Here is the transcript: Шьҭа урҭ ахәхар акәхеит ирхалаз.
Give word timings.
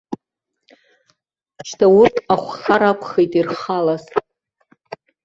Шьҭа 1.67 1.87
урҭ 1.99 2.15
ахәхар 2.33 2.81
акәхеит 2.89 3.31
ирхалаз. 3.39 4.03